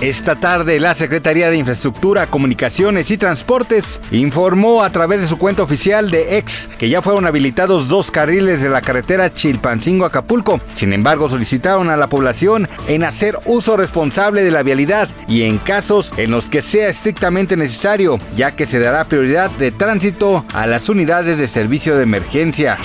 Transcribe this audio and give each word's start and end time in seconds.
Esta 0.00 0.34
tarde, 0.34 0.80
la 0.80 0.94
Secretaría 0.94 1.50
de 1.50 1.58
Infraestructura, 1.58 2.26
Comunicaciones 2.26 3.10
y 3.10 3.18
Transportes 3.18 4.00
informó 4.12 4.82
a 4.82 4.88
través 4.88 5.20
de 5.20 5.26
su 5.26 5.36
cuenta 5.36 5.62
oficial 5.62 6.10
de 6.10 6.38
X 6.38 6.70
que 6.78 6.88
ya 6.88 7.02
fueron 7.02 7.26
habilitados 7.26 7.88
dos 7.88 8.10
carriles 8.10 8.62
de 8.62 8.70
la 8.70 8.80
carretera 8.80 9.34
Chilpancingo-Acapulco. 9.34 10.58
Sin 10.72 10.94
embargo, 10.94 11.28
solicitaron 11.28 11.90
a 11.90 11.98
la 11.98 12.06
población 12.06 12.66
en 12.88 13.04
hacer 13.04 13.38
uso 13.44 13.76
responsable 13.76 14.42
de 14.42 14.50
la 14.50 14.62
vialidad 14.62 15.10
y 15.28 15.42
en 15.42 15.58
casos 15.58 16.14
en 16.16 16.30
los 16.30 16.48
que 16.48 16.62
sea 16.62 16.88
estrictamente 16.88 17.58
necesario, 17.58 18.18
ya 18.34 18.52
que 18.52 18.66
se 18.66 18.78
dará 18.78 19.04
prioridad 19.04 19.50
de 19.50 19.70
tránsito 19.70 20.46
a 20.54 20.66
las 20.66 20.88
unidades 20.88 21.36
de 21.36 21.46
servicio 21.46 21.94
de 21.98 22.04
emergencia. 22.04 22.78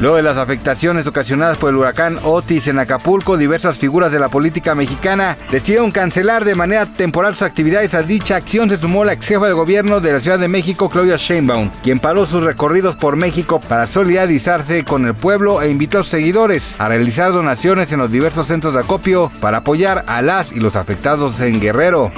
Luego 0.00 0.16
de 0.16 0.22
las 0.24 0.38
afectaciones 0.38 1.06
ocasionadas 1.06 1.56
por 1.56 1.70
el 1.70 1.76
huracán 1.76 2.18
Otis 2.24 2.66
en 2.66 2.80
Acapulco, 2.80 3.36
diversas 3.36 3.78
figuras 3.78 4.10
de 4.10 4.18
la 4.18 4.28
política 4.28 4.74
mexicana 4.74 5.38
decidieron 5.52 5.92
cancelar 5.92 6.44
de 6.44 6.56
manera 6.56 6.86
temporal 6.86 7.34
sus 7.34 7.42
actividades. 7.42 7.94
A 7.94 8.02
dicha 8.02 8.34
acción 8.34 8.68
se 8.68 8.76
sumó 8.76 9.04
la 9.04 9.12
ex 9.12 9.28
jefa 9.28 9.46
de 9.46 9.52
gobierno 9.52 10.00
de 10.00 10.12
la 10.12 10.20
Ciudad 10.20 10.38
de 10.38 10.48
México, 10.48 10.90
Claudia 10.90 11.16
Sheinbaum, 11.16 11.70
quien 11.82 12.00
paró 12.00 12.26
sus 12.26 12.42
recorridos 12.42 12.96
por 12.96 13.14
México 13.14 13.60
para 13.60 13.86
solidarizarse 13.86 14.84
con 14.84 15.06
el 15.06 15.14
pueblo 15.14 15.62
e 15.62 15.70
invitó 15.70 16.00
a 16.00 16.02
sus 16.02 16.10
seguidores 16.10 16.74
a 16.78 16.88
realizar 16.88 17.32
donaciones 17.32 17.92
en 17.92 18.00
los 18.00 18.10
diversos 18.10 18.48
centros 18.48 18.74
de 18.74 18.80
acopio 18.80 19.30
para 19.40 19.58
apoyar 19.58 20.04
a 20.08 20.22
las 20.22 20.50
y 20.50 20.58
los 20.58 20.74
afectados 20.74 21.38
en 21.38 21.60
Guerrero. 21.60 22.10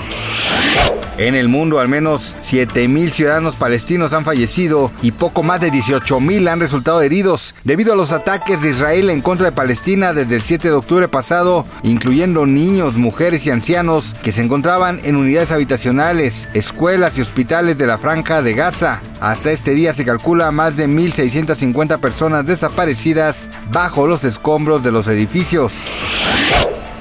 En 1.18 1.34
el 1.34 1.48
mundo, 1.48 1.78
al 1.78 1.88
menos 1.88 2.36
7.000 2.42 3.10
ciudadanos 3.10 3.56
palestinos 3.56 4.12
han 4.12 4.26
fallecido 4.26 4.92
y 5.00 5.12
poco 5.12 5.42
más 5.42 5.60
de 5.60 5.72
18.000 5.72 6.50
han 6.50 6.60
resultado 6.60 7.00
heridos 7.00 7.54
debido 7.64 7.94
a 7.94 7.96
los 7.96 8.12
ataques 8.12 8.60
de 8.60 8.70
Israel 8.72 9.08
en 9.08 9.22
contra 9.22 9.46
de 9.46 9.52
Palestina 9.52 10.12
desde 10.12 10.36
el 10.36 10.42
7 10.42 10.68
de 10.68 10.74
octubre 10.74 11.08
pasado, 11.08 11.64
incluyendo 11.82 12.44
niños, 12.44 12.96
mujeres 12.96 13.46
y 13.46 13.50
ancianos 13.50 14.14
que 14.22 14.32
se 14.32 14.42
encontraban 14.42 15.00
en 15.04 15.16
unidades 15.16 15.52
habitacionales, 15.52 16.50
escuelas 16.52 17.16
y 17.16 17.22
hospitales 17.22 17.78
de 17.78 17.86
la 17.86 17.96
franja 17.96 18.42
de 18.42 18.52
Gaza. 18.52 19.00
Hasta 19.20 19.52
este 19.52 19.70
día 19.70 19.94
se 19.94 20.04
calcula 20.04 20.50
más 20.50 20.76
de 20.76 20.86
1.650 20.86 21.98
personas 21.98 22.46
desaparecidas 22.46 23.48
bajo 23.70 24.06
los 24.06 24.22
escombros 24.24 24.84
de 24.84 24.92
los 24.92 25.08
edificios. 25.08 25.72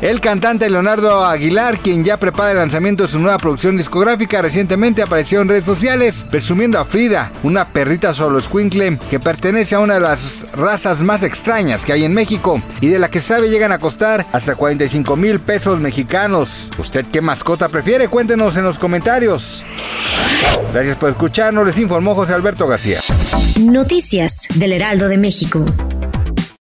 El 0.01 0.19
cantante 0.19 0.69
Leonardo 0.69 1.25
Aguilar, 1.25 1.79
quien 1.79 2.03
ya 2.03 2.17
prepara 2.17 2.51
el 2.51 2.57
lanzamiento 2.57 3.03
de 3.03 3.09
su 3.09 3.19
nueva 3.19 3.37
producción 3.37 3.77
discográfica, 3.77 4.41
recientemente 4.41 5.01
apareció 5.01 5.41
en 5.41 5.47
redes 5.47 5.65
sociales 5.65 6.25
presumiendo 6.29 6.77
a 6.77 6.85
Frida, 6.85 7.31
una 7.43 7.69
perrita 7.69 8.13
solo 8.13 8.41
squinkle 8.41 8.99
que 9.09 9.19
pertenece 9.19 9.75
a 9.75 9.79
una 9.79 9.95
de 9.95 10.01
las 10.01 10.45
razas 10.51 11.01
más 11.01 11.23
extrañas 11.23 11.85
que 11.85 11.93
hay 11.93 12.03
en 12.03 12.13
México 12.13 12.61
y 12.81 12.87
de 12.87 12.99
la 12.99 13.09
que 13.09 13.21
sabe 13.21 13.49
llegan 13.49 13.71
a 13.71 13.79
costar 13.79 14.25
hasta 14.33 14.55
45 14.55 15.15
mil 15.15 15.39
pesos 15.39 15.79
mexicanos. 15.79 16.69
¿Usted 16.77 17.05
qué 17.11 17.21
mascota 17.21 17.69
prefiere? 17.69 18.09
Cuéntenos 18.09 18.57
en 18.57 18.65
los 18.65 18.77
comentarios. 18.77 19.65
Gracias 20.73 20.97
por 20.97 21.09
escucharnos, 21.09 21.65
les 21.65 21.77
informó 21.77 22.15
José 22.15 22.33
Alberto 22.33 22.67
García. 22.67 22.99
Noticias 23.61 24.47
del 24.55 24.73
Heraldo 24.73 25.07
de 25.07 25.17
México. 25.17 25.65